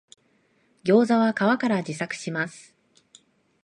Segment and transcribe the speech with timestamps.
[0.83, 2.75] ギョウザは皮から自作します